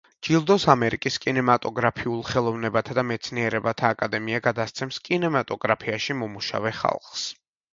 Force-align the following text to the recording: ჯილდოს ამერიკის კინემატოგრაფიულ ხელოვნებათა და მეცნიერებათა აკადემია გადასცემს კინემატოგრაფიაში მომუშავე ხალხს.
ჯილდოს 0.27 0.63
ამერიკის 0.73 1.17
კინემატოგრაფიულ 1.25 2.23
ხელოვნებათა 2.31 2.97
და 2.99 3.03
მეცნიერებათა 3.11 3.93
აკადემია 3.97 4.41
გადასცემს 4.49 4.99
კინემატოგრაფიაში 5.11 6.19
მომუშავე 6.25 6.75
ხალხს. 6.81 7.29